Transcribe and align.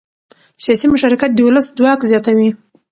سیاسي 0.63 0.87
مشارکت 0.93 1.29
د 1.33 1.39
ولس 1.47 1.67
ځواک 1.77 1.99
زیاتوي 2.09 2.49